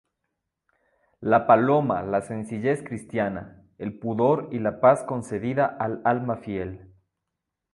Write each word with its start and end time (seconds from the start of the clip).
La 1.33 1.41
paloma 1.45 2.01
la 2.13 2.21
sencillez 2.23 2.81
cristiana, 2.83 3.63
el 3.77 3.99
pudor 3.99 4.49
y 4.51 4.57
la 4.57 4.81
paz 4.81 5.03
concedida 5.03 5.67
al 5.67 6.01
alma 6.05 6.37
fiel. 6.37 6.91